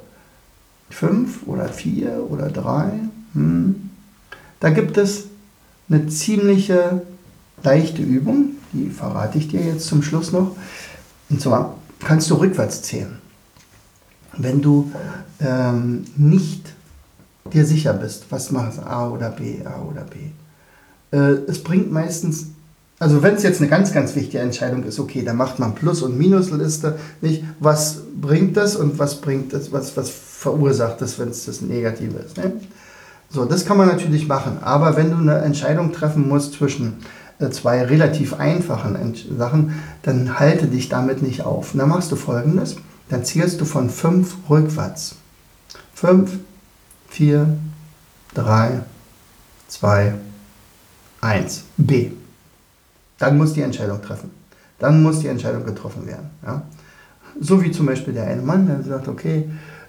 5 0.90 1.46
oder 1.46 1.68
4 1.68 2.26
oder 2.28 2.48
3. 2.48 2.90
Hm. 3.34 3.90
Da 4.58 4.70
gibt 4.70 4.98
es 4.98 5.26
eine 5.88 6.08
ziemliche 6.08 7.02
leichte 7.62 8.02
Übung, 8.02 8.56
die 8.72 8.90
verrate 8.90 9.38
ich 9.38 9.48
dir 9.48 9.60
jetzt 9.60 9.86
zum 9.86 10.02
Schluss 10.02 10.32
noch. 10.32 10.56
Und 11.30 11.40
zwar 11.40 11.76
kannst 12.00 12.28
du 12.30 12.34
rückwärts 12.34 12.82
zählen. 12.82 13.21
Wenn 14.38 14.62
du 14.62 14.90
ähm, 15.40 16.04
nicht 16.16 16.72
dir 17.52 17.66
sicher 17.66 17.92
bist, 17.92 18.26
was 18.30 18.50
machst 18.50 18.78
A 18.78 19.08
oder 19.08 19.30
B, 19.30 19.58
A 19.64 19.82
oder 19.82 20.02
B. 20.02 20.18
Äh, 21.16 21.40
es 21.48 21.62
bringt 21.62 21.92
meistens, 21.92 22.46
also 22.98 23.22
wenn 23.22 23.34
es 23.34 23.42
jetzt 23.42 23.60
eine 23.60 23.68
ganz, 23.68 23.92
ganz 23.92 24.14
wichtige 24.14 24.38
Entscheidung 24.38 24.84
ist, 24.84 24.98
okay, 24.98 25.22
dann 25.22 25.36
macht 25.36 25.58
man 25.58 25.74
Plus- 25.74 26.02
und 26.02 26.16
Minusliste, 26.16 26.98
nicht, 27.20 27.44
was 27.58 28.00
bringt 28.20 28.56
das 28.56 28.76
und 28.76 28.98
was 28.98 29.20
bringt 29.20 29.52
das, 29.52 29.72
was, 29.72 29.96
was 29.96 30.10
verursacht 30.10 31.00
das, 31.00 31.18
wenn 31.18 31.28
es 31.28 31.46
das 31.46 31.60
Negative 31.60 32.18
ist. 32.18 32.36
Ne? 32.36 32.52
So, 33.28 33.44
das 33.44 33.64
kann 33.64 33.76
man 33.76 33.88
natürlich 33.88 34.28
machen, 34.28 34.58
aber 34.60 34.96
wenn 34.96 35.10
du 35.10 35.16
eine 35.16 35.38
Entscheidung 35.38 35.92
treffen 35.92 36.28
musst 36.28 36.54
zwischen 36.54 36.98
äh, 37.38 37.50
zwei 37.50 37.82
relativ 37.82 38.34
einfachen 38.34 38.96
Sachen, 39.36 39.72
dann 40.02 40.38
halte 40.38 40.66
dich 40.66 40.88
damit 40.88 41.22
nicht 41.22 41.42
auf. 41.42 41.72
Und 41.72 41.80
dann 41.80 41.88
machst 41.88 42.12
du 42.12 42.16
folgendes, 42.16 42.76
dann 43.12 43.26
zählst 43.26 43.60
du 43.60 43.66
von 43.66 43.90
5 43.90 44.48
rückwärts. 44.48 45.16
5, 45.96 46.38
4, 47.10 47.46
3, 48.32 48.80
2, 49.68 50.14
1. 51.20 51.64
B. 51.76 52.12
Dann 53.18 53.36
muss 53.36 53.52
die 53.52 53.60
Entscheidung 53.60 54.00
treffen. 54.00 54.30
Dann 54.78 55.02
muss 55.02 55.20
die 55.20 55.28
Entscheidung 55.28 55.66
getroffen 55.66 56.06
werden. 56.06 56.30
Ja? 56.42 56.62
So 57.38 57.62
wie 57.62 57.70
zum 57.70 57.84
Beispiel 57.84 58.14
der 58.14 58.28
eine 58.28 58.40
Mann, 58.40 58.66
der 58.66 58.82
sagt, 58.82 59.08
okay, 59.08 59.46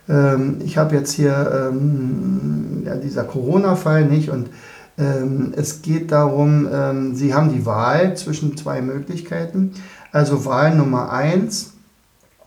ähm, 0.09 0.57
ich 0.65 0.77
habe 0.77 0.93
jetzt 0.93 1.13
hier 1.13 1.69
ähm, 1.71 2.83
ja, 2.85 2.97
dieser 2.97 3.23
Corona-Fall 3.23 4.03
nicht 4.03 4.31
und 4.31 4.49
ähm, 4.97 5.53
es 5.55 5.81
geht 5.81 6.11
darum, 6.11 6.67
ähm, 6.69 7.15
Sie 7.15 7.33
haben 7.33 7.53
die 7.53 7.65
Wahl 7.65 8.17
zwischen 8.17 8.57
zwei 8.57 8.81
Möglichkeiten. 8.81 9.75
Also 10.11 10.43
Wahl 10.43 10.75
Nummer 10.75 11.09
1 11.13 11.72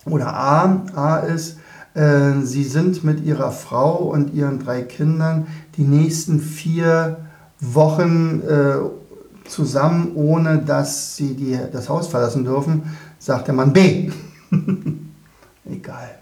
oder 0.07 0.35
A. 0.35 0.83
A 0.95 1.17
ist, 1.19 1.59
äh, 1.95 2.41
sie 2.43 2.65
sind 2.65 3.05
mit 3.05 3.25
ihrer 3.25 3.51
Frau 3.51 3.97
und 3.97 4.35
ihren 4.35 4.59
drei 4.59 4.83
Kindern 4.83 5.47
die 5.77 5.85
nächsten 5.85 6.41
vier 6.41 7.19
Wochen 7.61 8.43
äh, 8.43 9.49
zusammen, 9.49 10.13
ohne 10.15 10.59
dass 10.59 11.17
sie 11.17 11.35
die, 11.35 11.59
das 11.73 11.89
Haus 11.89 12.09
verlassen 12.09 12.45
dürfen, 12.45 12.97
sagt 13.19 13.47
der 13.47 13.55
Mann 13.55 13.73
B. 13.73 14.11
Egal, 15.65 16.19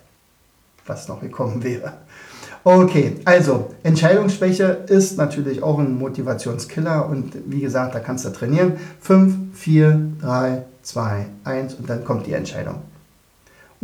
was 0.86 1.08
noch 1.08 1.20
gekommen 1.20 1.62
wäre. 1.62 1.94
Okay, 2.66 3.16
also 3.26 3.74
Entscheidungsschwäche 3.82 4.64
ist 4.86 5.18
natürlich 5.18 5.62
auch 5.62 5.78
ein 5.78 5.98
Motivationskiller 5.98 7.06
und 7.10 7.34
wie 7.46 7.60
gesagt, 7.60 7.94
da 7.94 8.00
kannst 8.00 8.24
du 8.24 8.30
trainieren. 8.30 8.78
5, 9.00 9.54
4, 9.54 10.12
3, 10.22 10.64
2, 10.82 11.26
1 11.44 11.74
und 11.74 11.90
dann 11.90 12.04
kommt 12.04 12.26
die 12.26 12.32
Entscheidung. 12.32 12.76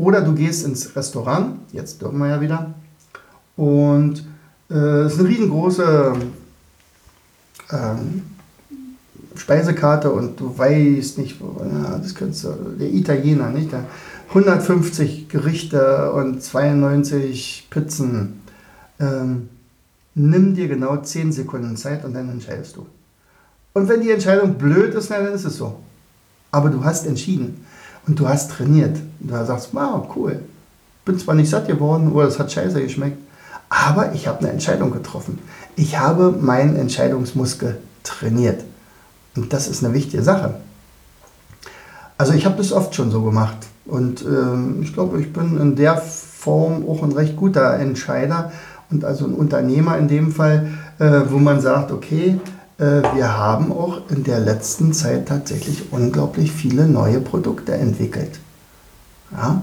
Oder 0.00 0.22
du 0.22 0.34
gehst 0.34 0.64
ins 0.64 0.96
Restaurant, 0.96 1.58
jetzt 1.72 2.00
dürfen 2.00 2.20
wir 2.20 2.28
ja 2.28 2.40
wieder, 2.40 2.72
und 3.54 4.24
äh, 4.70 4.74
es 4.74 5.12
äh, 5.12 5.14
ist 5.14 5.20
eine 5.20 5.28
riesengroße 5.28 6.12
ähm, 7.70 8.22
Speisekarte 9.36 10.10
und 10.10 10.40
du 10.40 10.56
weißt 10.56 11.18
nicht, 11.18 11.38
ja, 11.38 11.98
das 11.98 12.14
könntest 12.14 12.44
du, 12.44 12.48
der 12.78 12.90
Italiener, 12.90 13.50
nicht? 13.50 13.68
150 14.30 15.28
Gerichte 15.28 16.10
und 16.12 16.42
92 16.42 17.68
Pizzen. 17.68 18.40
Ähm, 18.98 19.50
nimm 20.14 20.54
dir 20.54 20.68
genau 20.68 20.96
10 20.96 21.32
Sekunden 21.32 21.76
Zeit 21.76 22.06
und 22.06 22.14
dann 22.14 22.30
entscheidest 22.30 22.76
du. 22.76 22.86
Und 23.74 23.90
wenn 23.90 24.00
die 24.00 24.10
Entscheidung 24.10 24.54
blöd 24.54 24.94
ist, 24.94 25.10
dann 25.10 25.26
ist 25.26 25.44
es 25.44 25.58
so. 25.58 25.78
Aber 26.50 26.70
du 26.70 26.84
hast 26.84 27.06
entschieden 27.06 27.66
und 28.10 28.18
du 28.18 28.28
hast 28.28 28.50
trainiert. 28.50 28.96
Und 29.20 29.30
du 29.30 29.46
sagst, 29.46 29.68
wow, 29.70 30.04
cool. 30.16 30.40
Bin 31.04 31.16
zwar 31.16 31.36
nicht 31.36 31.48
satt 31.48 31.68
geworden 31.68 32.10
oder 32.10 32.26
es 32.26 32.40
hat 32.40 32.50
scheiße 32.50 32.82
geschmeckt, 32.82 33.18
aber 33.68 34.12
ich 34.14 34.26
habe 34.26 34.40
eine 34.40 34.50
Entscheidung 34.50 34.90
getroffen. 34.90 35.38
Ich 35.76 35.96
habe 35.96 36.32
meinen 36.32 36.74
Entscheidungsmuskel 36.74 37.78
trainiert. 38.02 38.64
Und 39.36 39.52
das 39.52 39.68
ist 39.68 39.84
eine 39.84 39.94
wichtige 39.94 40.24
Sache. 40.24 40.54
Also 42.18 42.32
ich 42.32 42.44
habe 42.46 42.56
das 42.56 42.72
oft 42.72 42.96
schon 42.96 43.12
so 43.12 43.22
gemacht. 43.22 43.58
Und 43.86 44.22
ähm, 44.22 44.80
ich 44.82 44.92
glaube, 44.92 45.20
ich 45.20 45.32
bin 45.32 45.60
in 45.60 45.76
der 45.76 45.96
Form 45.96 46.84
auch 46.88 47.04
ein 47.04 47.12
recht 47.12 47.36
guter 47.36 47.78
Entscheider 47.78 48.50
und 48.90 49.04
also 49.04 49.24
ein 49.24 49.34
Unternehmer 49.34 49.98
in 49.98 50.08
dem 50.08 50.32
Fall, 50.32 50.66
äh, 50.98 51.20
wo 51.28 51.38
man 51.38 51.60
sagt, 51.60 51.92
okay, 51.92 52.40
wir 52.80 53.36
haben 53.36 53.72
auch 53.72 54.00
in 54.08 54.24
der 54.24 54.40
letzten 54.40 54.94
Zeit 54.94 55.28
tatsächlich 55.28 55.92
unglaublich 55.92 56.50
viele 56.50 56.86
neue 56.86 57.20
Produkte 57.20 57.74
entwickelt. 57.74 58.38
Ja? 59.32 59.62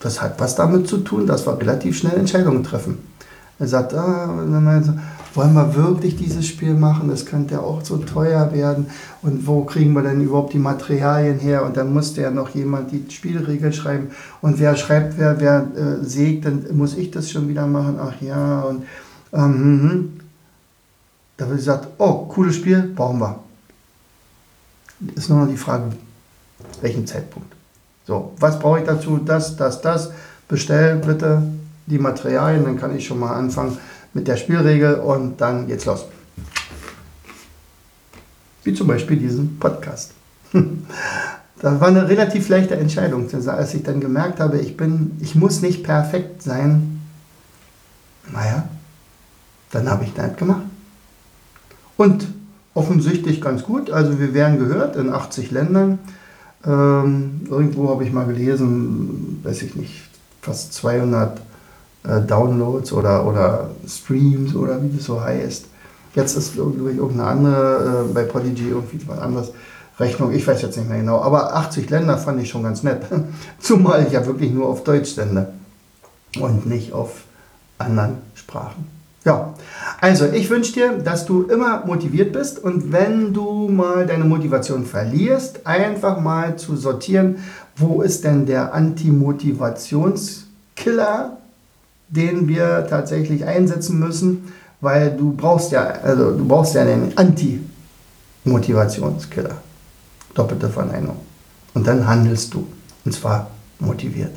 Das 0.00 0.20
hat 0.20 0.40
was 0.40 0.56
damit 0.56 0.88
zu 0.88 0.98
tun, 0.98 1.26
dass 1.26 1.46
wir 1.46 1.58
relativ 1.58 1.96
schnell 1.96 2.18
Entscheidungen 2.18 2.64
treffen. 2.64 2.98
Er 3.58 3.68
sagt, 3.68 3.94
ah, 3.94 4.28
wollen 5.34 5.54
wir 5.54 5.76
wirklich 5.76 6.16
dieses 6.16 6.46
Spiel 6.46 6.74
machen? 6.74 7.08
Das 7.08 7.26
könnte 7.26 7.54
ja 7.54 7.60
auch 7.60 7.84
so 7.84 7.98
teuer 7.98 8.52
werden. 8.52 8.86
Und 9.22 9.46
wo 9.46 9.64
kriegen 9.64 9.92
wir 9.92 10.02
denn 10.02 10.20
überhaupt 10.20 10.52
die 10.52 10.58
Materialien 10.58 11.38
her? 11.38 11.64
Und 11.64 11.76
dann 11.76 11.92
musste 11.92 12.22
ja 12.22 12.32
noch 12.32 12.50
jemand 12.50 12.90
die 12.90 13.04
Spielregeln 13.08 13.72
schreiben. 13.72 14.08
Und 14.40 14.58
wer 14.58 14.74
schreibt, 14.76 15.16
wer, 15.16 15.40
wer 15.40 15.68
äh, 15.76 16.04
sägt, 16.04 16.44
dann 16.44 16.64
muss 16.72 16.96
ich 16.96 17.12
das 17.12 17.30
schon 17.30 17.48
wieder 17.48 17.68
machen. 17.68 17.98
Ach 18.00 18.20
ja. 18.20 18.62
Und 18.62 18.82
ähm, 19.32 19.42
hm, 19.42 19.90
hm. 19.90 20.12
Da 21.42 21.48
wird 21.48 21.58
gesagt, 21.58 21.88
oh, 21.98 22.26
cooles 22.26 22.54
Spiel, 22.54 22.92
brauchen 22.94 23.18
wir. 23.18 23.40
Ist 25.16 25.28
nur 25.28 25.40
noch 25.40 25.48
die 25.50 25.56
Frage, 25.56 25.90
welchen 26.80 27.04
Zeitpunkt. 27.04 27.52
So, 28.06 28.32
was 28.38 28.60
brauche 28.60 28.78
ich 28.78 28.86
dazu? 28.86 29.18
Das, 29.18 29.56
das, 29.56 29.80
das. 29.80 30.12
Bestell 30.46 30.98
bitte 30.98 31.42
die 31.86 31.98
Materialien, 31.98 32.62
dann 32.62 32.78
kann 32.78 32.96
ich 32.96 33.04
schon 33.04 33.18
mal 33.18 33.34
anfangen 33.34 33.76
mit 34.14 34.28
der 34.28 34.36
Spielregel 34.36 34.94
und 34.94 35.40
dann 35.40 35.66
geht's 35.66 35.84
los. 35.84 36.04
Wie 38.62 38.72
zum 38.72 38.86
Beispiel 38.86 39.16
diesen 39.16 39.58
Podcast. 39.58 40.12
Das 41.60 41.80
war 41.80 41.88
eine 41.88 42.08
relativ 42.08 42.48
leichte 42.48 42.74
Entscheidung, 42.74 43.28
als 43.46 43.74
ich 43.74 43.84
dann 43.84 44.00
gemerkt 44.00 44.40
habe, 44.40 44.58
ich 44.58 44.76
bin, 44.76 45.16
ich 45.20 45.36
muss 45.36 45.62
nicht 45.62 45.84
perfekt 45.84 46.42
sein. 46.42 47.00
Naja, 48.32 48.68
dann 49.70 49.88
habe 49.88 50.02
ich 50.02 50.12
das 50.12 50.34
gemacht. 50.34 50.62
Und 51.96 52.26
offensichtlich 52.74 53.40
ganz 53.40 53.62
gut. 53.62 53.90
Also 53.90 54.18
wir 54.18 54.34
werden 54.34 54.58
gehört 54.58 54.96
in 54.96 55.12
80 55.12 55.50
Ländern. 55.50 55.98
Ähm, 56.64 57.42
irgendwo 57.50 57.90
habe 57.90 58.04
ich 58.04 58.12
mal 58.12 58.26
gelesen, 58.26 59.40
weiß 59.42 59.62
ich 59.62 59.74
nicht, 59.74 60.02
fast 60.40 60.72
200 60.74 61.40
äh, 62.04 62.20
Downloads 62.20 62.92
oder, 62.92 63.26
oder 63.26 63.70
Streams 63.86 64.54
oder 64.54 64.82
wie 64.82 64.96
das 64.96 65.06
so 65.06 65.20
heißt. 65.20 65.66
Jetzt 66.14 66.36
ist 66.36 66.54
glaube 66.54 66.90
ich 66.90 66.98
irgendeine 66.98 67.28
andere, 67.28 68.06
äh, 68.08 68.12
bei 68.12 68.22
Podigy 68.24 68.68
irgendwie 68.68 69.00
was 69.06 69.18
anderes. 69.18 69.52
Rechnung, 69.98 70.32
ich 70.32 70.46
weiß 70.46 70.62
jetzt 70.62 70.76
nicht 70.76 70.88
mehr 70.88 70.98
genau, 70.98 71.20
aber 71.20 71.54
80 71.54 71.90
Länder 71.90 72.16
fand 72.16 72.40
ich 72.42 72.48
schon 72.48 72.62
ganz 72.62 72.82
nett. 72.82 73.02
Zumal 73.60 74.04
ich 74.06 74.12
ja 74.12 74.24
wirklich 74.24 74.52
nur 74.52 74.68
auf 74.68 74.84
Deutsch 74.84 75.14
sende 75.14 75.52
und 76.40 76.66
nicht 76.66 76.92
auf 76.92 77.24
anderen 77.78 78.18
Sprachen. 78.34 78.91
Ja, 79.24 79.54
also 80.00 80.26
ich 80.26 80.50
wünsche 80.50 80.72
dir, 80.72 80.98
dass 80.98 81.26
du 81.26 81.44
immer 81.44 81.86
motiviert 81.86 82.32
bist 82.32 82.58
und 82.58 82.90
wenn 82.92 83.32
du 83.32 83.68
mal 83.68 84.04
deine 84.04 84.24
Motivation 84.24 84.84
verlierst, 84.84 85.64
einfach 85.64 86.18
mal 86.20 86.56
zu 86.56 86.74
sortieren, 86.76 87.38
wo 87.76 88.02
ist 88.02 88.24
denn 88.24 88.46
der 88.46 88.74
Anti-Motivationskiller, 88.74 91.36
den 92.08 92.48
wir 92.48 92.88
tatsächlich 92.90 93.44
einsetzen 93.44 94.00
müssen, 94.00 94.52
weil 94.80 95.16
du 95.16 95.32
brauchst 95.32 95.70
ja, 95.70 95.84
also 96.02 96.32
du 96.32 96.44
brauchst 96.44 96.74
ja 96.74 96.82
einen 96.82 97.16
Anti-Motivationskiller. 97.16 99.54
Doppelte 100.34 100.68
Verneinung. 100.68 101.18
Und 101.74 101.86
dann 101.86 102.04
handelst 102.06 102.52
du. 102.54 102.66
Und 103.04 103.12
zwar 103.12 103.50
motiviert. 103.78 104.32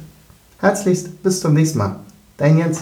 Herzlichst, 0.60 1.24
bis 1.24 1.40
zum 1.40 1.54
nächsten 1.54 1.78
Mal. 1.80 1.96
Dein 2.38 2.58
Jens. 2.58 2.82